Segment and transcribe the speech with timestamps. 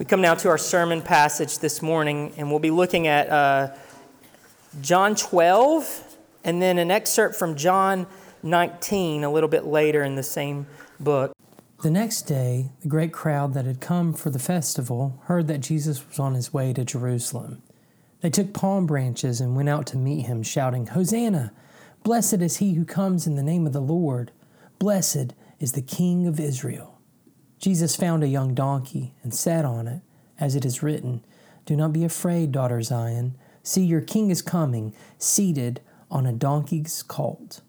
[0.00, 3.74] We come now to our sermon passage this morning, and we'll be looking at uh,
[4.80, 8.06] John 12 and then an excerpt from John
[8.42, 10.66] 19 a little bit later in the same
[10.98, 11.34] book.
[11.82, 16.08] The next day, the great crowd that had come for the festival heard that Jesus
[16.08, 17.60] was on his way to Jerusalem.
[18.22, 21.52] They took palm branches and went out to meet him, shouting, Hosanna!
[22.04, 24.32] Blessed is he who comes in the name of the Lord.
[24.78, 26.99] Blessed is the King of Israel.
[27.60, 30.00] Jesus found a young donkey and sat on it,
[30.38, 31.22] as it is written,
[31.66, 33.36] Do not be afraid, daughter Zion.
[33.62, 37.60] See, your king is coming, seated on a donkey's colt.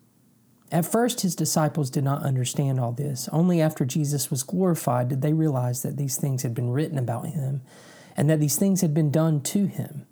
[0.71, 3.27] At first, his disciples did not understand all this.
[3.33, 7.27] Only after Jesus was glorified did they realize that these things had been written about
[7.27, 7.61] him
[8.15, 10.05] and that these things had been done to him.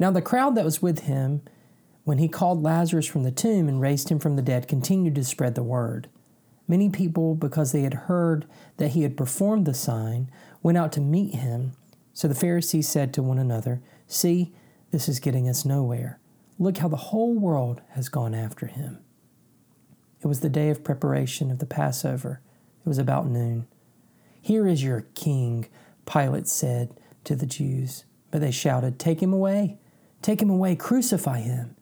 [0.00, 1.42] Now, the crowd that was with him
[2.02, 5.24] when he called Lazarus from the tomb and raised him from the dead continued to
[5.24, 6.08] spread the word.
[6.68, 10.30] Many people, because they had heard that he had performed the sign,
[10.62, 11.72] went out to meet him.
[12.12, 14.52] So the Pharisees said to one another, See,
[14.90, 16.18] this is getting us nowhere.
[16.58, 18.98] Look how the whole world has gone after him.
[20.22, 22.40] It was the day of preparation of the Passover.
[22.84, 23.66] It was about noon.
[24.40, 25.68] Here is your king,
[26.04, 28.04] Pilate said to the Jews.
[28.30, 29.78] But they shouted, Take him away!
[30.20, 30.76] Take him away!
[30.76, 31.76] Crucify him!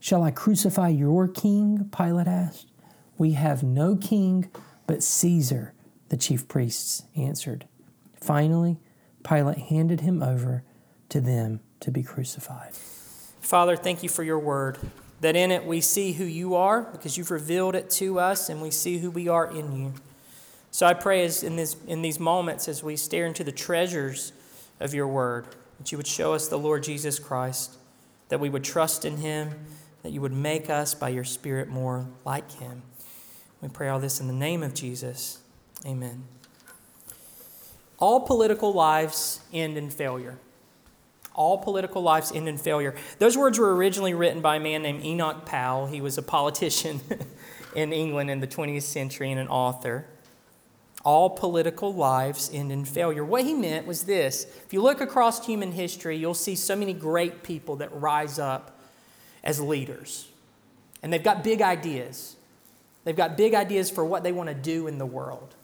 [0.00, 1.88] Shall I crucify your king?
[1.96, 2.71] Pilate asked.
[3.18, 4.50] We have no king
[4.86, 5.74] but Caesar,
[6.08, 7.66] the chief priests answered.
[8.14, 8.78] Finally,
[9.24, 10.64] Pilate handed him over
[11.08, 12.72] to them to be crucified.
[13.40, 14.78] Father, thank you for your word,
[15.20, 18.62] that in it we see who you are because you've revealed it to us and
[18.62, 19.94] we see who we are in you.
[20.70, 24.32] So I pray as in, this, in these moments as we stare into the treasures
[24.80, 25.46] of your word,
[25.78, 27.76] that you would show us the Lord Jesus Christ,
[28.30, 29.50] that we would trust in him,
[30.02, 32.82] that you would make us by your Spirit more like him.
[33.62, 35.38] We pray all this in the name of Jesus.
[35.86, 36.24] Amen.
[37.98, 40.36] All political lives end in failure.
[41.34, 42.94] All political lives end in failure.
[43.20, 45.86] Those words were originally written by a man named Enoch Powell.
[45.86, 47.00] He was a politician
[47.76, 50.06] in England in the 20th century and an author.
[51.04, 53.24] All political lives end in failure.
[53.24, 56.92] What he meant was this if you look across human history, you'll see so many
[56.92, 58.80] great people that rise up
[59.44, 60.28] as leaders.
[61.02, 62.36] And they've got big ideas.
[63.04, 65.54] They've got big ideas for what they want to do in the world.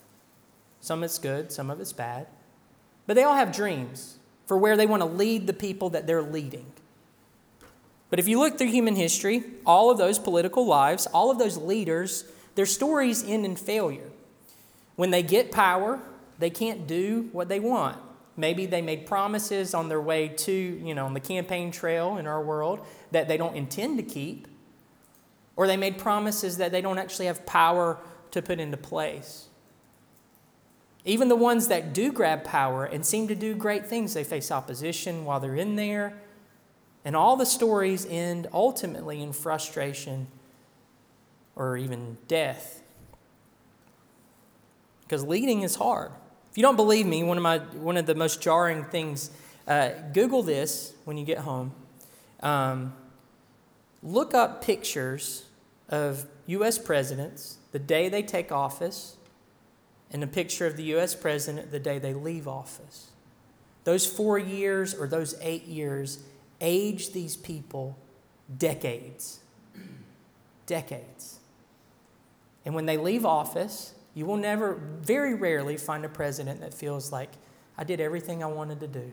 [0.80, 2.26] Some of it's good, some of it's bad.
[3.06, 6.22] But they all have dreams for where they want to lead the people that they're
[6.22, 6.66] leading.
[8.10, 11.56] But if you look through human history, all of those political lives, all of those
[11.56, 14.10] leaders, their stories end in failure.
[14.96, 16.00] When they get power,
[16.38, 17.98] they can't do what they want.
[18.36, 22.26] Maybe they made promises on their way to, you know, on the campaign trail in
[22.26, 24.48] our world that they don't intend to keep
[25.58, 27.98] or they made promises that they don't actually have power
[28.30, 29.48] to put into place.
[31.04, 34.52] Even the ones that do grab power and seem to do great things, they face
[34.52, 36.14] opposition while they're in there.
[37.04, 40.28] And all the stories end ultimately in frustration
[41.56, 42.80] or even death.
[45.02, 46.12] Because leading is hard.
[46.52, 49.30] If you don't believe me, one of, my, one of the most jarring things,
[49.66, 51.72] uh, Google this when you get home.
[52.44, 52.94] Um,
[54.04, 55.46] look up pictures
[55.88, 56.78] of U.S.
[56.78, 59.16] presidents the day they take office
[60.10, 61.14] and a picture of the U.S.
[61.14, 63.10] president the day they leave office.
[63.84, 66.18] Those four years or those eight years
[66.60, 67.98] age these people
[68.56, 69.40] decades.
[70.66, 71.38] Decades.
[72.64, 77.12] And when they leave office, you will never, very rarely, find a president that feels
[77.12, 77.30] like,
[77.76, 79.12] I did everything I wanted to do.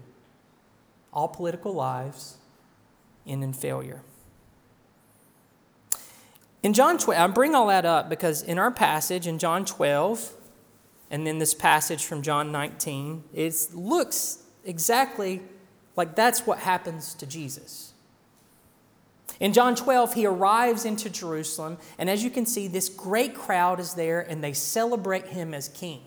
[1.13, 2.37] All political lives
[3.27, 4.01] end in failure.
[6.65, 10.33] In John 12, I bring all that up because in our passage in John 12,
[11.11, 15.43] and then this passage from John 19, it looks exactly
[15.95, 17.93] like that's what happens to Jesus.
[19.39, 23.79] In John 12, he arrives into Jerusalem, and as you can see, this great crowd
[23.79, 26.01] is there, and they celebrate him as king.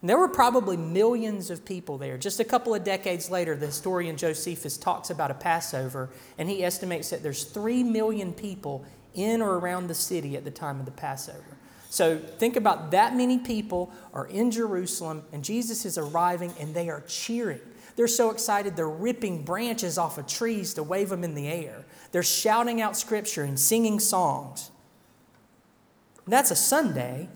[0.00, 2.16] And there were probably millions of people there.
[2.16, 6.64] Just a couple of decades later, the historian Josephus talks about a Passover, and he
[6.64, 10.86] estimates that there's three million people in or around the city at the time of
[10.86, 11.44] the Passover.
[11.90, 16.90] So think about that many people are in Jerusalem and Jesus is arriving and they
[16.90, 17.60] are cheering.
[17.96, 21.84] They're so excited they're ripping branches off of trees to wave them in the air.
[22.12, 24.70] They're shouting out scripture and singing songs.
[26.26, 27.28] that's a Sunday.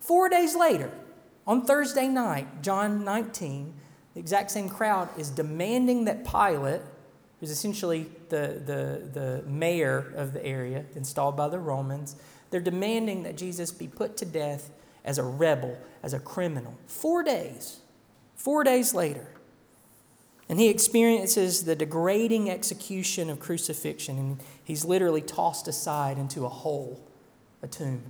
[0.00, 0.92] Four days later,
[1.46, 3.74] on Thursday night, John 19,
[4.12, 6.82] the exact same crowd is demanding that Pilate
[7.40, 12.16] who's essentially the, the, the mayor of the area, installed by the Romans.
[12.50, 14.70] They're demanding that Jesus be put to death
[15.04, 16.78] as a rebel, as a criminal.
[16.86, 17.80] Four days.
[18.36, 19.26] Four days later.
[20.48, 26.50] And he experiences the degrading execution of crucifixion, and he's literally tossed aside into a
[26.50, 27.00] hole,
[27.62, 28.02] a tomb.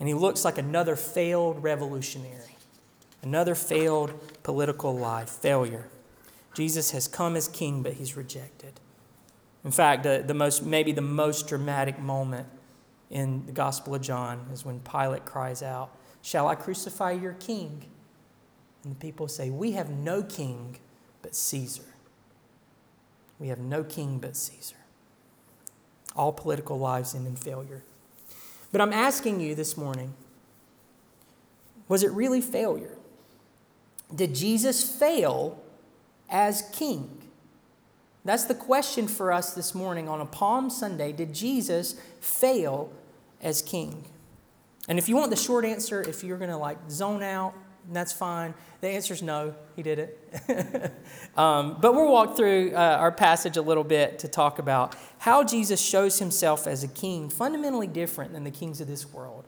[0.00, 2.56] And he looks like another failed revolutionary,
[3.22, 4.12] another failed
[4.42, 5.88] political life, failure.
[6.56, 8.80] Jesus has come as king, but he's rejected.
[9.62, 12.48] In fact, the, the most, maybe the most dramatic moment
[13.10, 15.90] in the Gospel of John is when Pilate cries out,
[16.22, 17.84] Shall I crucify your king?
[18.82, 20.78] And the people say, We have no king
[21.20, 21.84] but Caesar.
[23.38, 24.76] We have no king but Caesar.
[26.16, 27.82] All political lives end in failure.
[28.72, 30.14] But I'm asking you this morning
[31.86, 32.96] was it really failure?
[34.12, 35.62] Did Jesus fail
[36.28, 37.22] as king?
[38.24, 41.12] That's the question for us this morning on a Palm Sunday.
[41.12, 42.90] Did Jesus fail
[43.40, 44.04] as king?
[44.88, 47.54] And if you want the short answer, if you're going to like zone out,
[47.92, 48.54] that's fine.
[48.80, 50.92] The answer is no, he did it.
[51.36, 55.44] um, but we'll walk through uh, our passage a little bit to talk about how
[55.44, 59.44] Jesus shows himself as a king, fundamentally different than the kings of this world,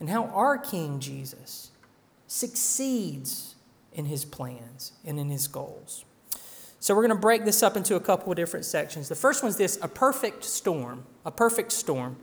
[0.00, 1.70] and how our King Jesus
[2.26, 3.54] succeeds
[3.92, 6.04] in his plans and in his goals.
[6.84, 9.08] So we're going to break this up into a couple of different sections.
[9.08, 11.06] The first one's this a perfect storm.
[11.24, 12.18] A perfect storm.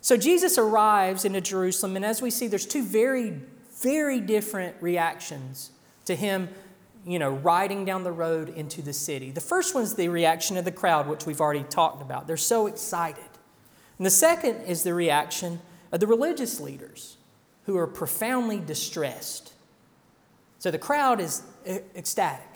[0.00, 3.38] So Jesus arrives into Jerusalem, and as we see, there's two very,
[3.82, 5.72] very different reactions
[6.06, 6.48] to him,
[7.06, 9.30] you know, riding down the road into the city.
[9.30, 12.26] The first one's the reaction of the crowd, which we've already talked about.
[12.26, 13.28] They're so excited.
[13.98, 15.60] And the second is the reaction
[15.92, 17.18] of the religious leaders
[17.64, 19.52] who are profoundly distressed.
[20.60, 21.42] So the crowd is
[21.94, 22.51] ecstatic.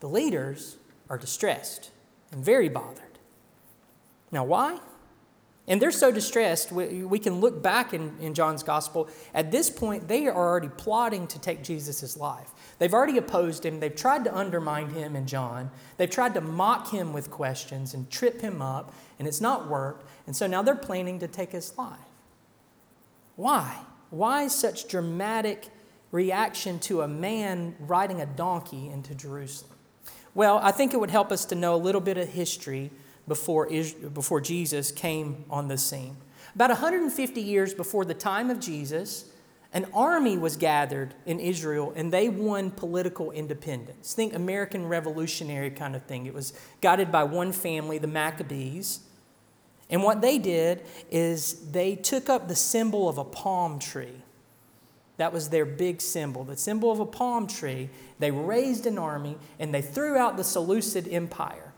[0.00, 0.78] The leaders
[1.08, 1.90] are distressed
[2.32, 3.18] and very bothered.
[4.30, 4.78] Now, why?
[5.68, 9.06] And they're so distressed, we, we can look back in, in John's gospel.
[9.34, 12.48] At this point, they are already plotting to take Jesus' life.
[12.78, 13.78] They've already opposed him.
[13.78, 15.70] They've tried to undermine him and John.
[15.98, 20.08] They've tried to mock him with questions and trip him up, and it's not worked.
[20.26, 21.98] And so now they're planning to take his life.
[23.36, 23.76] Why?
[24.08, 25.68] Why such dramatic
[26.12, 29.77] reaction to a man riding a donkey into Jerusalem?
[30.38, 32.92] Well, I think it would help us to know a little bit of history
[33.26, 33.68] before,
[34.14, 36.16] before Jesus came on the scene.
[36.54, 39.24] About 150 years before the time of Jesus,
[39.72, 44.14] an army was gathered in Israel and they won political independence.
[44.14, 46.26] Think American Revolutionary kind of thing.
[46.26, 49.00] It was guided by one family, the Maccabees.
[49.90, 54.22] And what they did is they took up the symbol of a palm tree.
[55.18, 57.90] That was their big symbol, the symbol of a palm tree.
[58.18, 61.74] They raised an army and they threw out the Seleucid Empire.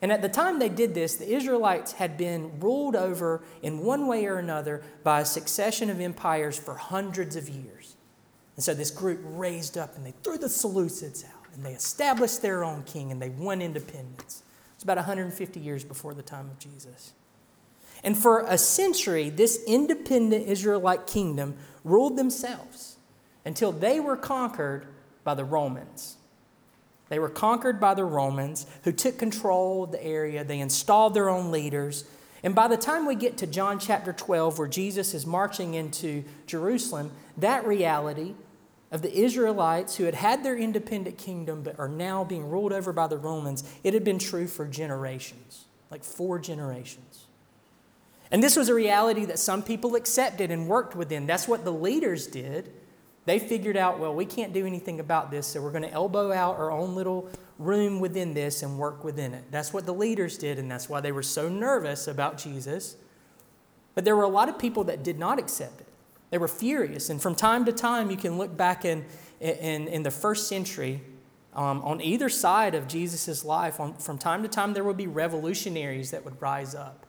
[0.00, 4.08] And at the time they did this, the Israelites had been ruled over in one
[4.08, 7.94] way or another by a succession of empires for hundreds of years.
[8.56, 12.42] And so this group raised up and they threw the Seleucids out and they established
[12.42, 14.42] their own king and they won independence.
[14.74, 17.12] It's about 150 years before the time of Jesus.
[18.02, 22.96] And for a century, this independent Israelite kingdom ruled themselves
[23.44, 24.86] until they were conquered
[25.24, 26.16] by the Romans.
[27.08, 30.44] They were conquered by the Romans who took control of the area.
[30.44, 32.04] They installed their own leaders.
[32.42, 36.24] And by the time we get to John chapter 12, where Jesus is marching into
[36.46, 38.34] Jerusalem, that reality
[38.90, 42.92] of the Israelites who had had their independent kingdom but are now being ruled over
[42.92, 47.26] by the Romans, it had been true for generations, like four generations.
[48.32, 51.26] And this was a reality that some people accepted and worked within.
[51.26, 52.72] That's what the leaders did.
[53.26, 56.32] They figured out, well, we can't do anything about this, so we're going to elbow
[56.32, 59.44] out our own little room within this and work within it.
[59.50, 62.96] That's what the leaders did, and that's why they were so nervous about Jesus.
[63.94, 65.86] But there were a lot of people that did not accept it.
[66.30, 67.10] They were furious.
[67.10, 69.04] And from time to time, you can look back in,
[69.40, 71.02] in, in the first century,
[71.54, 75.06] um, on either side of Jesus' life, on, from time to time, there would be
[75.06, 77.04] revolutionaries that would rise up.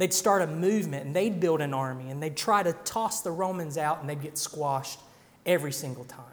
[0.00, 3.30] They'd start a movement and they'd build an army and they'd try to toss the
[3.30, 4.98] Romans out and they'd get squashed
[5.44, 6.24] every single time.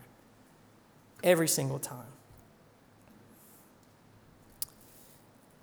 [1.21, 2.07] Every single time.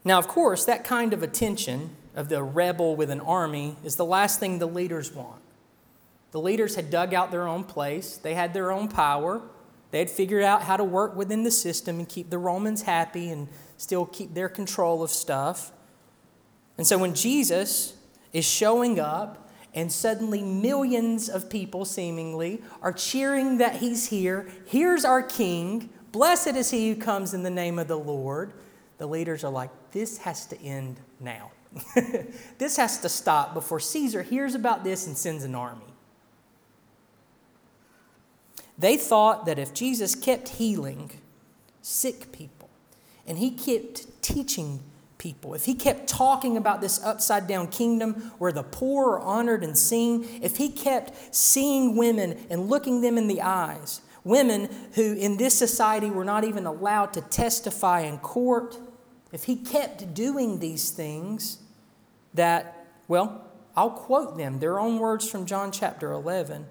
[0.05, 4.05] Now, of course, that kind of attention of the rebel with an army is the
[4.05, 5.41] last thing the leaders want.
[6.33, 9.41] The leaders had dug out their own place, they had their own power,
[9.93, 13.31] they had figured out how to work within the system and keep the Romans happy
[13.31, 15.73] and still keep their control of stuff.
[16.77, 17.97] And so when Jesus
[18.33, 24.49] is showing up, and suddenly millions of people, seemingly, are cheering that he's here.
[24.67, 25.91] Here's our king.
[26.13, 28.53] Blessed is he who comes in the name of the Lord.
[28.99, 31.51] The leaders are like, this has to end now.
[32.59, 35.83] this has to stop before Caesar hears about this and sends an army.
[38.79, 41.11] They thought that if Jesus kept healing
[41.83, 42.69] sick people
[43.27, 44.81] and he kept teaching
[45.25, 49.65] people, if he kept talking about this upside down kingdom where the poor are honored
[49.65, 55.15] and seen, if he kept seeing women and looking them in the eyes, women who
[55.15, 58.77] in this society were not even allowed to testify in court,
[59.33, 61.57] if he kept doing these things,
[62.35, 66.67] that, well, I'll quote them, their own words from John chapter 11.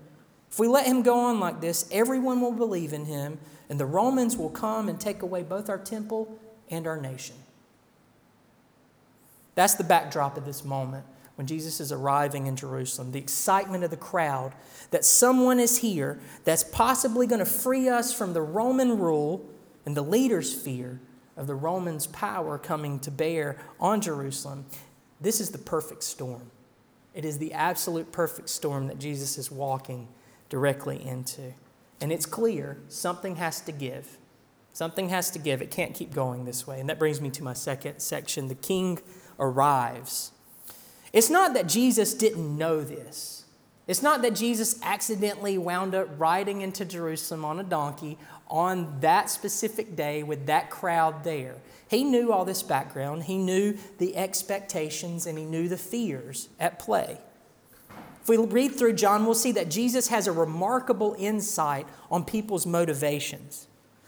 [0.51, 3.87] If we let him go on like this, everyone will believe in him, and the
[3.87, 6.37] Romans will come and take away both our temple
[6.69, 7.37] and our nation.
[9.55, 11.05] That's the backdrop of this moment
[11.35, 14.53] when Jesus is arriving in Jerusalem, the excitement of the crowd
[14.91, 19.43] that someone is here that's possibly going to free us from the Roman rule
[19.85, 20.99] and the leaders' fear
[21.35, 24.65] of the Romans' power coming to bear on Jerusalem.
[25.19, 26.51] This is the perfect storm.
[27.15, 30.07] It is the absolute perfect storm that Jesus is walking
[30.49, 31.53] directly into.
[31.99, 34.17] And it's clear something has to give.
[34.73, 35.61] Something has to give.
[35.61, 36.79] It can't keep going this way.
[36.79, 38.99] And that brings me to my second section the king
[39.39, 40.31] arrives.
[41.11, 43.45] It's not that Jesus didn't know this.
[43.85, 49.29] It's not that Jesus accidentally wound up riding into Jerusalem on a donkey on that
[49.29, 51.55] specific day with that crowd there.
[51.89, 56.79] He knew all this background, he knew the expectations, and he knew the fears at
[56.79, 57.19] play.
[58.21, 62.65] If we read through John, we'll see that Jesus has a remarkable insight on people's
[62.65, 63.67] motivations.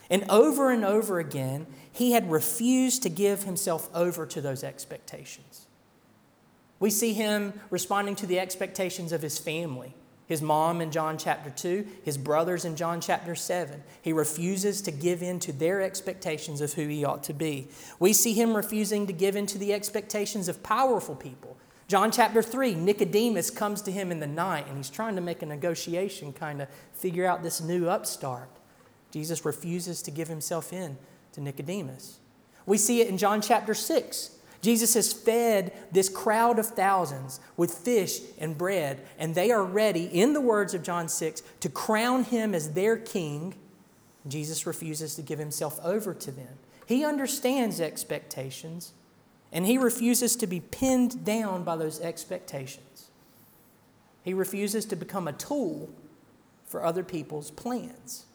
[0.10, 5.68] And over and over again, he had refused to give himself over to those expectations.
[6.80, 9.96] We see him responding to the expectations of his family,
[10.28, 13.82] his mom in John chapter 2, his brothers in John chapter 7.
[14.02, 17.70] He refuses to give in to their expectations of who he ought to be.
[18.00, 21.58] We see him refusing to give in to the expectations of powerful people.
[21.88, 25.44] John chapter 3, Nicodemus comes to him in the night and he's trying to make
[25.44, 28.50] a negotiation, kind of figure out this new upstart.
[29.12, 30.98] Jesus refuses to give himself in
[31.34, 32.20] to Nicodemus.
[32.66, 34.32] We see it in John chapter 6.
[34.62, 40.06] Jesus has fed this crowd of thousands with fish and bread, and they are ready,
[40.06, 43.54] in the words of John 6, to crown him as their king.
[44.28, 46.58] Jesus refuses to give himself over to them.
[46.88, 48.94] He understands expectations,
[49.52, 53.10] and he refuses to be pinned down by those expectations.
[54.24, 55.90] He refuses to become a tool
[56.66, 58.26] for other people's plans.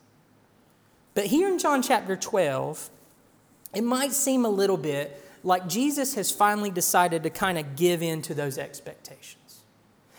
[1.14, 2.90] But here in John chapter 12,
[3.75, 8.02] it might seem a little bit like Jesus has finally decided to kind of give
[8.02, 9.61] in to those expectations.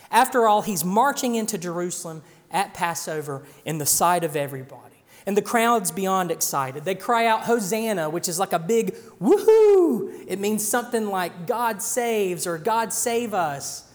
[0.10, 4.92] After all, he's marching into Jerusalem at Passover in the sight of everybody.
[5.26, 6.84] And the crowd's beyond excited.
[6.84, 10.26] They cry out, Hosanna, which is like a big woohoo.
[10.28, 13.88] It means something like God saves or God save us.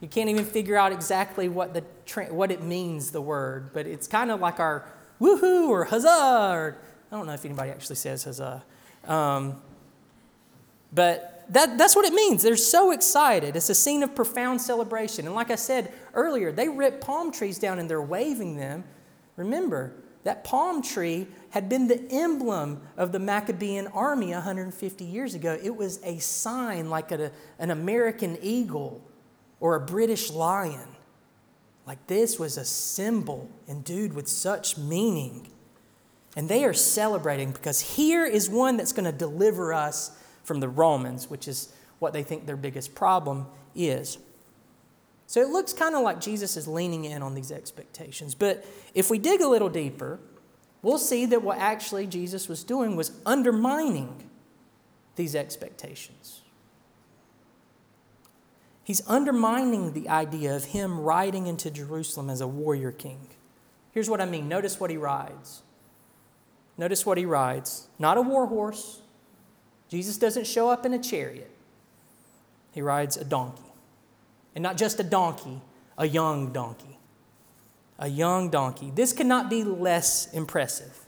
[0.00, 1.82] You can't even figure out exactly what, the,
[2.30, 4.86] what it means, the word, but it's kind of like our
[5.20, 6.50] woohoo or huzzah.
[6.52, 6.78] Or,
[7.10, 8.62] I don't know if anybody actually says huzzah.
[9.06, 9.60] Um,
[10.92, 12.42] but that, that's what it means.
[12.42, 13.56] They're so excited.
[13.56, 15.26] It's a scene of profound celebration.
[15.26, 18.84] And like I said earlier, they rip palm trees down and they're waving them.
[19.36, 19.92] Remember,
[20.24, 25.58] that palm tree had been the emblem of the Maccabean army 150 years ago.
[25.60, 29.02] It was a sign like a, an American eagle
[29.58, 30.88] or a British lion.
[31.86, 35.50] Like this was a symbol endued with such meaning.
[36.36, 40.68] And they are celebrating because here is one that's going to deliver us from the
[40.68, 44.18] Romans, which is what they think their biggest problem is.
[45.26, 48.34] So it looks kind of like Jesus is leaning in on these expectations.
[48.34, 50.18] But if we dig a little deeper,
[50.82, 54.28] we'll see that what actually Jesus was doing was undermining
[55.16, 56.42] these expectations.
[58.90, 63.20] He's undermining the idea of him riding into Jerusalem as a warrior king.
[63.92, 65.62] Here's what I mean notice what he rides.
[66.76, 67.86] Notice what he rides.
[68.00, 69.00] Not a war horse.
[69.88, 71.52] Jesus doesn't show up in a chariot,
[72.72, 73.62] he rides a donkey.
[74.56, 75.60] And not just a donkey,
[75.96, 76.98] a young donkey.
[78.00, 78.90] A young donkey.
[78.92, 80.98] This cannot be less impressive.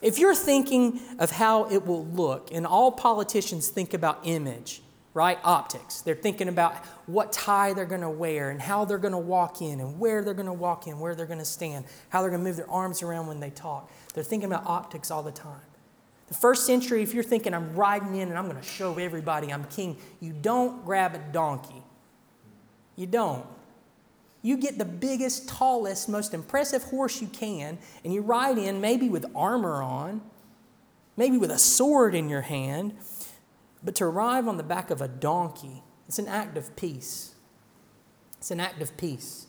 [0.00, 4.82] If you're thinking of how it will look, and all politicians think about image,
[5.14, 5.38] right?
[5.44, 6.00] Optics.
[6.00, 6.74] They're thinking about
[7.06, 10.22] what tie they're going to wear and how they're going to walk in and where
[10.22, 12.56] they're going to walk in, where they're going to stand, how they're going to move
[12.56, 13.90] their arms around when they talk.
[14.14, 15.60] They're thinking about optics all the time.
[16.28, 19.52] The first century, if you're thinking, I'm riding in and I'm going to show everybody
[19.52, 21.82] I'm king, you don't grab a donkey.
[22.96, 23.44] You don't.
[24.40, 29.08] You get the biggest, tallest, most impressive horse you can, and you ride in maybe
[29.08, 30.22] with armor on,
[31.16, 32.96] maybe with a sword in your hand,
[33.84, 37.34] but to arrive on the back of a donkey, it's an act of peace.
[38.38, 39.46] It's an act of peace.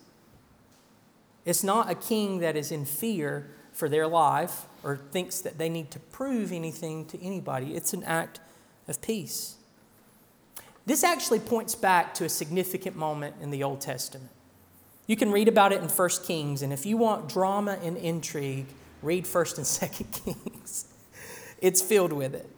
[1.46, 5.70] It's not a king that is in fear for their life or thinks that they
[5.70, 7.76] need to prove anything to anybody.
[7.76, 8.40] It's an act
[8.88, 9.56] of peace.
[10.86, 14.30] This actually points back to a significant moment in the Old Testament.
[15.08, 18.68] You can read about it in 1 Kings, and if you want drama and intrigue,
[19.02, 19.66] read 1st and
[20.16, 20.86] 2nd Kings.
[21.60, 22.50] It's filled with it.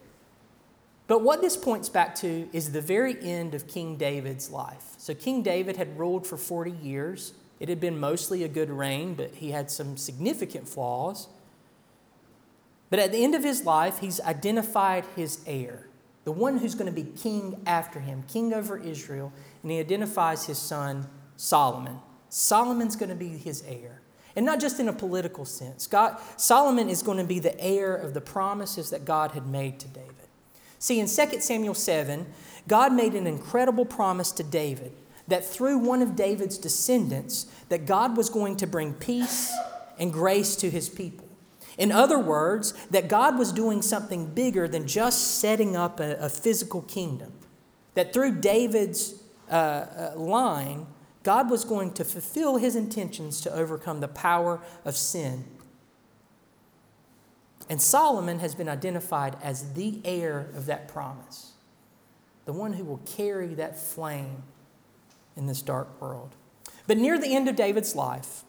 [1.08, 4.94] But what this points back to is the very end of King David's life.
[4.98, 7.34] So, King David had ruled for 40 years.
[7.60, 11.28] It had been mostly a good reign, but he had some significant flaws.
[12.90, 15.88] But at the end of his life, he's identified his heir,
[16.24, 19.32] the one who's going to be king after him, king over Israel,
[19.62, 22.00] and he identifies his son, Solomon.
[22.30, 24.02] Solomon's going to be his heir.
[24.36, 25.88] And not just in a political sense.
[25.88, 29.80] God, Solomon is going to be the heir of the promises that God had made
[29.80, 30.25] to David.
[30.86, 32.28] See, in 2 Samuel 7,
[32.68, 34.92] God made an incredible promise to David
[35.28, 39.52] that through one of David's descendants, that God was going to bring peace
[39.98, 41.28] and grace to his people.
[41.80, 46.30] In other words, that God was doing something bigger than just setting up a, a
[46.30, 47.34] physical kingdom.
[47.96, 49.16] That through David's
[49.50, 50.86] uh, uh, line,
[51.24, 55.46] God was going to fulfill his intentions to overcome the power of sin.
[57.70, 61.54] And Solomon has been identified as the heir of that promise,
[62.46, 64.44] the one who will carry that flame
[65.36, 66.36] in this dark world.
[66.88, 68.44] But near the end of David's life,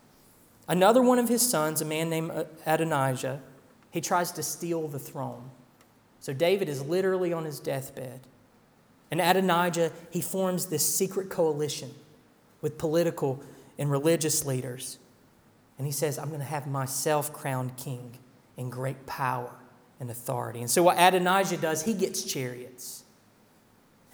[0.68, 2.30] another one of his sons, a man named
[2.66, 3.40] Adonijah,
[3.90, 5.50] he tries to steal the throne.
[6.20, 8.20] So David is literally on his deathbed.
[9.10, 11.94] And Adonijah, he forms this secret coalition
[12.60, 13.42] with political
[13.78, 14.98] and religious leaders.
[15.78, 18.18] And he says, I'm going to have myself crowned king
[18.56, 19.52] in great power
[20.00, 20.60] and authority.
[20.60, 23.04] And so, what Adonijah does, he gets chariots.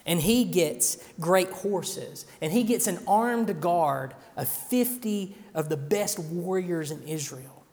[0.05, 2.25] And he gets great horses.
[2.41, 7.63] And he gets an armed guard of 50 of the best warriors in Israel.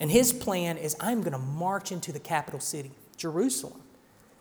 [0.00, 3.80] And his plan is I'm going to march into the capital city, Jerusalem.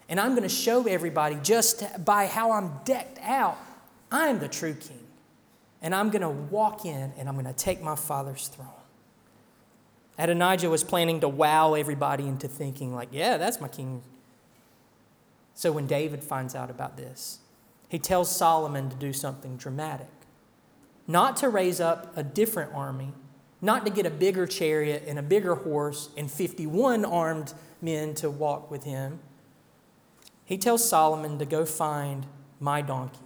[0.10, 3.58] And I'm going to show everybody just by how I'm decked out,
[4.12, 5.04] I'm the true king.
[5.82, 8.68] And I'm going to walk in and I'm going to take my father's throne.
[10.18, 14.02] Adonijah was planning to wow everybody into thinking, like, yeah, that's my king.
[15.54, 17.40] So when David finds out about this,
[17.88, 20.10] he tells Solomon to do something dramatic.
[21.08, 23.14] Not to raise up a different army,
[23.62, 28.30] not to get a bigger chariot and a bigger horse and 51 armed men to
[28.30, 29.20] walk with him.
[30.44, 32.26] He tells Solomon to go find
[32.60, 33.20] my donkey,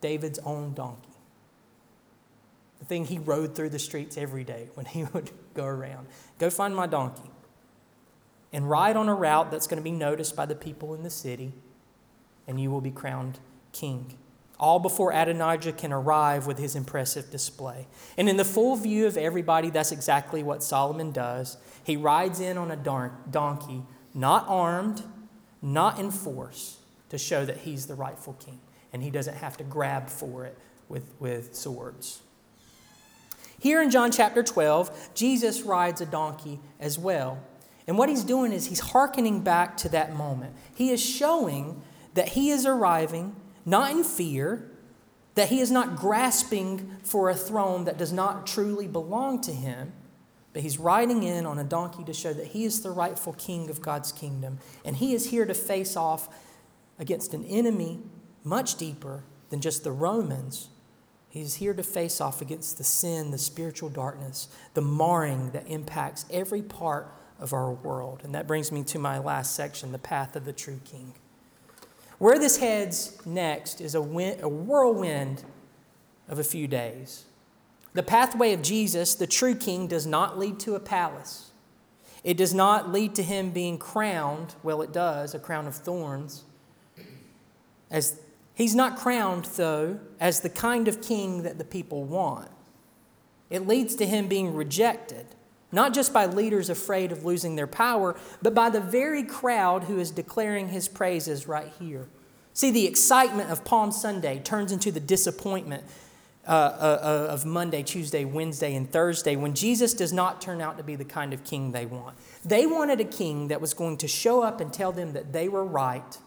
[0.00, 1.13] David's own donkey
[2.84, 6.06] the thing he rode through the streets every day when he would go around.
[6.38, 7.30] Go find my donkey
[8.52, 11.10] and ride on a route that's going to be noticed by the people in the
[11.10, 11.52] city,
[12.46, 13.38] and you will be crowned
[13.72, 14.18] king.
[14.60, 17.88] All before Adonijah can arrive with his impressive display.
[18.16, 21.56] And in the full view of everybody, that's exactly what Solomon does.
[21.82, 23.82] He rides in on a donkey,
[24.14, 25.02] not armed,
[25.60, 28.60] not in force, to show that he's the rightful king.
[28.92, 30.56] And he doesn't have to grab for it
[30.88, 32.20] with, with swords.
[33.64, 37.42] Here in John chapter 12, Jesus rides a donkey as well.
[37.86, 40.54] And what he's doing is he's hearkening back to that moment.
[40.74, 44.70] He is showing that he is arriving not in fear,
[45.34, 49.94] that he is not grasping for a throne that does not truly belong to him,
[50.52, 53.70] but he's riding in on a donkey to show that he is the rightful king
[53.70, 54.58] of God's kingdom.
[54.84, 56.28] And he is here to face off
[56.98, 58.00] against an enemy
[58.44, 60.68] much deeper than just the Romans,
[61.34, 66.26] He's here to face off against the sin, the spiritual darkness, the marring that impacts
[66.30, 68.20] every part of our world.
[68.22, 71.12] And that brings me to my last section the path of the true king.
[72.18, 75.42] Where this heads next is a, wind, a whirlwind
[76.28, 77.24] of a few days.
[77.94, 81.50] The pathway of Jesus, the true king, does not lead to a palace.
[82.22, 86.44] It does not lead to him being crowned, well, it does, a crown of thorns,
[87.90, 88.20] as
[88.54, 92.48] He's not crowned, though, as the kind of king that the people want.
[93.50, 95.26] It leads to him being rejected,
[95.72, 99.98] not just by leaders afraid of losing their power, but by the very crowd who
[99.98, 102.08] is declaring his praises right here.
[102.52, 105.84] See, the excitement of Palm Sunday turns into the disappointment
[106.46, 110.76] uh, uh, uh of Monday, Tuesday, Wednesday, and Thursday when Jesus does not turn out
[110.76, 112.16] to be the kind of king they want.
[112.44, 115.48] They wanted a king that was going to show up and tell them that they
[115.48, 116.18] were right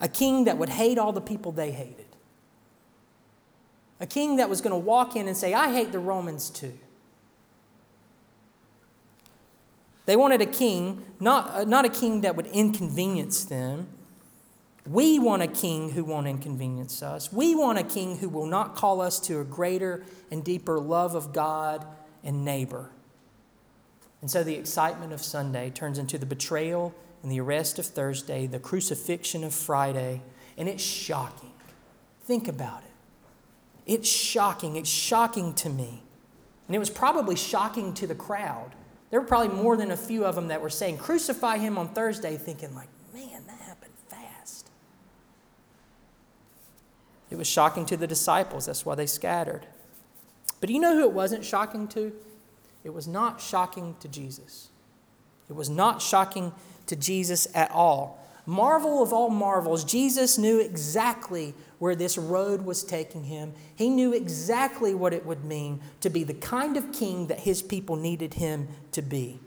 [0.00, 2.06] a king that would hate all the people they hated.
[4.00, 6.78] A king that was going to walk in and say, I hate the Romans too.
[10.06, 13.88] They wanted a king, not, uh, not a king that would inconvenience them,
[14.86, 17.32] We want a king who won't inconvenience us.
[17.32, 21.14] We want a king who will not call us to a greater and deeper love
[21.14, 21.86] of God
[22.24, 22.90] and neighbor.
[24.22, 28.46] And so the excitement of Sunday turns into the betrayal and the arrest of Thursday,
[28.46, 30.22] the crucifixion of Friday,
[30.56, 31.52] and it's shocking.
[32.24, 33.92] Think about it.
[33.92, 34.76] It's shocking.
[34.76, 36.02] It's shocking to me.
[36.66, 38.72] And it was probably shocking to the crowd.
[39.10, 41.88] There were probably more than a few of them that were saying, Crucify him on
[41.88, 44.70] Thursday, thinking, like, man, that happened fast.
[47.28, 48.66] It was shocking to the disciples.
[48.66, 49.66] That's why they scattered.
[50.60, 52.12] But you know who it wasn't shocking to?
[52.84, 54.68] It was not shocking to Jesus.
[55.48, 56.52] It was not shocking
[56.90, 58.18] to Jesus at all.
[58.46, 63.52] Marvel of all marvels, Jesus knew exactly where this road was taking him.
[63.76, 67.62] He knew exactly what it would mean to be the kind of king that his
[67.62, 69.38] people needed him to be.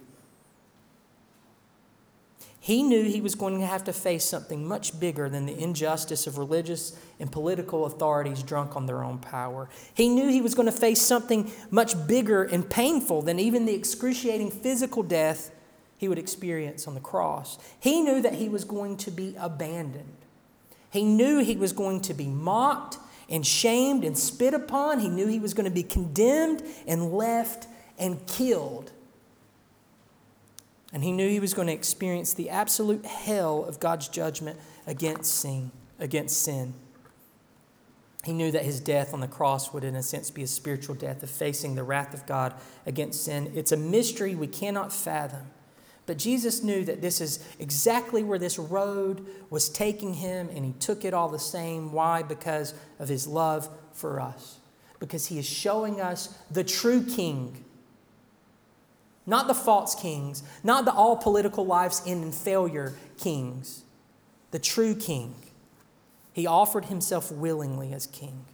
[2.62, 6.26] He knew he was going to have to face something much bigger than the injustice
[6.28, 9.68] of religious and political authorities drunk on their own power.
[9.94, 13.74] He knew he was going to face something much bigger and painful than even the
[13.74, 15.52] excruciating physical death
[16.04, 17.58] he would experience on the cross.
[17.80, 20.18] He knew that he was going to be abandoned.
[20.92, 22.98] He knew he was going to be mocked
[23.30, 25.00] and shamed and spit upon.
[25.00, 28.92] He knew he was going to be condemned and left and killed.
[30.92, 35.34] And he knew he was going to experience the absolute hell of God's judgment against
[35.34, 36.74] sin, against sin.
[38.26, 40.96] He knew that his death on the cross would, in a sense, be a spiritual
[40.96, 42.54] death of facing the wrath of God
[42.86, 43.54] against sin.
[43.56, 45.48] It's a mystery we cannot fathom.
[46.06, 50.74] But Jesus knew that this is exactly where this road was taking him, and he
[50.74, 51.94] took it all the same.
[51.94, 52.24] Why?
[52.24, 54.58] Because of his love for us.
[55.00, 57.64] Because he is showing us the true king
[59.26, 63.84] not the false kings, not the all political lives end in failure kings,
[64.52, 65.36] the true king.
[66.34, 68.46] He offered himself willingly as king.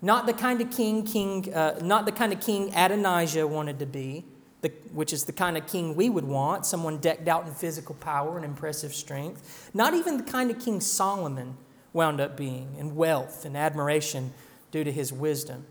[0.00, 3.86] Not the kind of king, king uh, not the kind of king Adonijah wanted to
[3.86, 4.24] be,
[4.60, 7.94] the, which is the kind of king we would want, someone decked out in physical
[7.96, 9.70] power and impressive strength.
[9.72, 11.56] Not even the kind of king Solomon
[11.92, 14.32] wound up being in wealth and admiration
[14.70, 15.64] due to his wisdom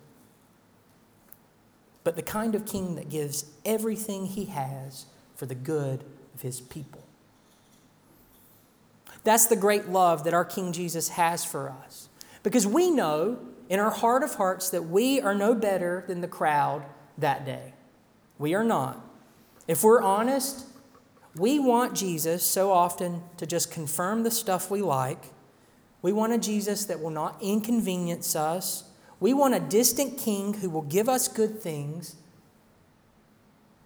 [2.08, 6.62] but the kind of king that gives everything he has for the good of his
[6.62, 7.04] people.
[9.26, 12.08] That's the great love that our King Jesus has for us.
[12.44, 16.30] Because we know in our heart of hearts that we are no better than the
[16.30, 16.86] crowd
[17.18, 17.74] that day.
[18.38, 19.04] We are not.
[19.68, 20.66] If we're honest,
[21.36, 25.26] we want Jesus so often to just confirm the stuff we like.
[26.02, 28.84] We want a Jesus that will not inconvenience us,
[29.20, 32.16] we want a distant king who will give us good things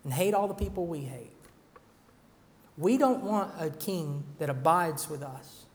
[0.03, 1.31] and hate all the people we hate.
[2.77, 5.65] We don't want a king that abides with us.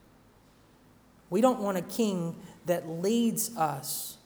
[1.31, 2.37] We don't want a king
[2.67, 4.19] that leads us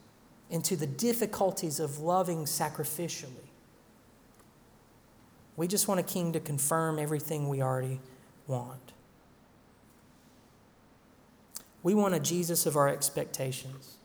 [0.49, 3.50] into the difficulties of loving sacrificially.
[5.61, 8.01] We just want a king to confirm everything we already
[8.47, 8.93] want.
[11.83, 13.99] We want a Jesus of our expectations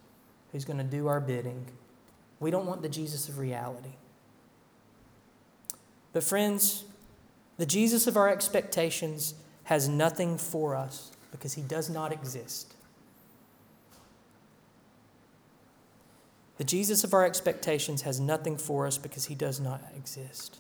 [0.52, 1.68] who's going to do our bidding.
[2.42, 3.94] We don't want the Jesus of reality.
[6.12, 6.84] But, friends,
[7.56, 12.74] the Jesus of our expectations has nothing for us because he does not exist.
[16.58, 20.60] The Jesus of our expectations has nothing for us because he does not exist.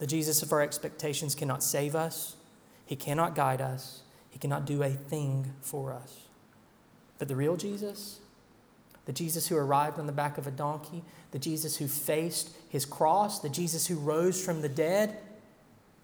[0.00, 2.34] The Jesus of our expectations cannot save us,
[2.86, 6.22] he cannot guide us, he cannot do a thing for us.
[7.18, 8.20] But the real Jesus,
[9.04, 12.86] the Jesus who arrived on the back of a donkey, the Jesus who faced his
[12.86, 15.18] cross, the Jesus who rose from the dead,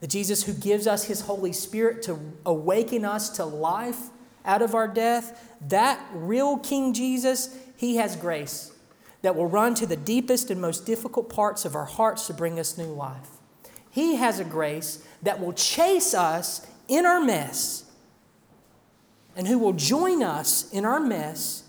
[0.00, 4.10] the Jesus who gives us his Holy Spirit to awaken us to life
[4.44, 8.72] out of our death, that real King Jesus, he has grace
[9.22, 12.60] that will run to the deepest and most difficult parts of our hearts to bring
[12.60, 13.35] us new life.
[13.96, 17.84] He has a grace that will chase us in our mess
[19.34, 21.62] and who will join us in our mess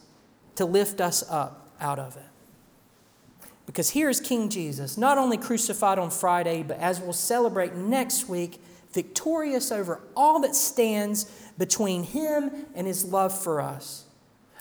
[0.56, 3.50] to lift us up out of it.
[3.66, 8.28] Because here is King Jesus, not only crucified on Friday, but as we'll celebrate next
[8.28, 8.62] week,
[8.92, 14.04] victorious over all that stands between him and his love for us.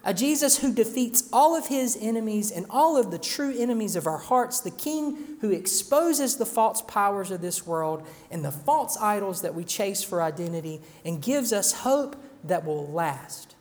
[0.06, 4.06] A Jesus who defeats all of his enemies and all of the true enemies of
[4.06, 8.96] our hearts, the King who exposes the false powers of this world and the false
[8.98, 12.14] idols that we chase for identity and gives us hope
[12.44, 13.56] that will last.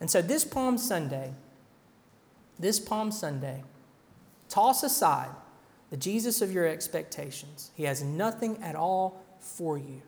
[0.00, 1.34] And so this Palm Sunday,
[2.58, 3.62] this Palm Sunday,
[4.48, 5.28] toss aside
[5.90, 7.72] the Jesus of your expectations.
[7.74, 10.00] He has nothing at all for you.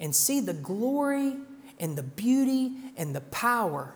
[0.00, 1.36] And see the glory
[1.78, 3.94] and the beauty and the power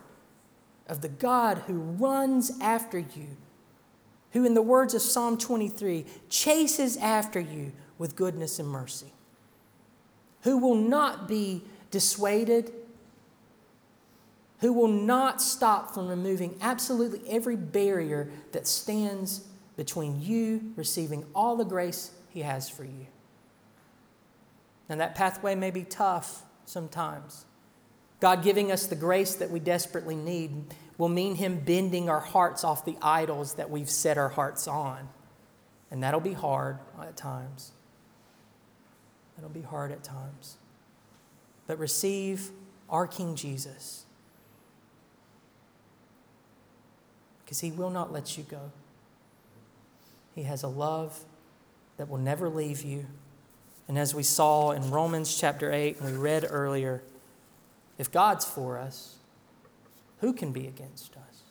[0.86, 3.36] of the God who runs after you,
[4.32, 9.12] who, in the words of Psalm 23, chases after you with goodness and mercy,
[10.42, 12.72] who will not be dissuaded,
[14.60, 19.42] who will not stop from removing absolutely every barrier that stands
[19.76, 23.06] between you receiving all the grace He has for you.
[24.88, 27.44] And that pathway may be tough sometimes.
[28.20, 30.50] God giving us the grace that we desperately need
[30.96, 35.08] will mean Him bending our hearts off the idols that we've set our hearts on.
[35.90, 37.72] And that'll be hard at times.
[39.36, 40.56] That'll be hard at times.
[41.66, 42.50] But receive
[42.88, 44.04] our King Jesus
[47.44, 48.72] because He will not let you go.
[50.34, 51.24] He has a love
[51.96, 53.06] that will never leave you.
[53.86, 57.02] And as we saw in Romans chapter 8, and we read earlier,
[57.98, 59.16] if God's for us,
[60.20, 61.42] who can be against us?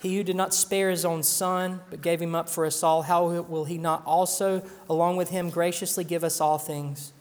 [0.00, 3.02] He who did not spare his own son, but gave him up for us all,
[3.02, 7.12] how will he not also, along with him, graciously give us all things?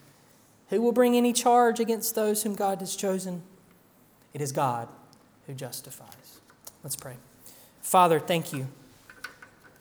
[0.70, 3.44] Who will bring any charge against those whom God has chosen?
[4.34, 4.88] It is God
[5.46, 6.40] who justifies.
[6.84, 7.18] Let's pray.
[7.82, 8.68] Father, thank you.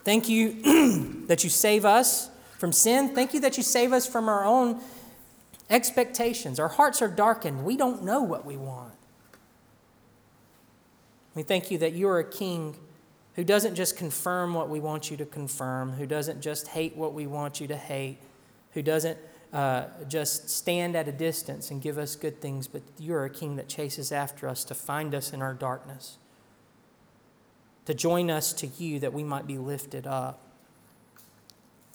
[0.03, 3.14] Thank you that you save us from sin.
[3.14, 4.81] Thank you that you save us from our own
[5.70, 6.59] expectations.
[6.59, 7.64] Our hearts are darkened.
[7.64, 8.94] We don't know what we want.
[11.35, 12.76] We thank you that you are a king
[13.35, 17.12] who doesn't just confirm what we want you to confirm, who doesn't just hate what
[17.12, 18.18] we want you to hate,
[18.72, 19.16] who doesn't
[19.52, 23.57] uh, just stand at a distance and give us good things, but you're a king
[23.57, 26.18] that chases after us to find us in our darkness,
[27.85, 30.40] to join us to you that we might be lifted up.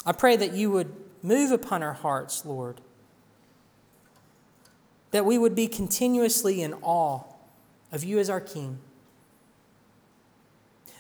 [0.06, 2.82] I pray that you would move upon our hearts, Lord,
[5.14, 7.22] that we would be continuously in awe
[7.92, 8.80] of you as our King,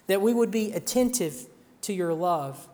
[0.06, 1.48] that we would be attentive
[1.82, 2.68] to your love,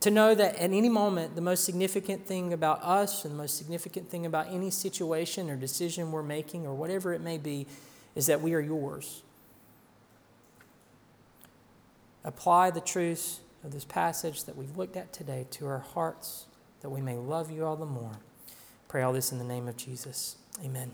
[0.00, 3.56] to know that at any moment, the most significant thing about us and the most
[3.56, 7.68] significant thing about any situation or decision we're making or whatever it may be
[8.16, 9.22] is that we are yours.
[12.24, 16.46] Apply the truths of this passage that we've looked at today to our hearts,
[16.80, 18.18] that we may love you all the more.
[18.96, 20.36] Pray all this in the name of Jesus.
[20.64, 20.90] Amen.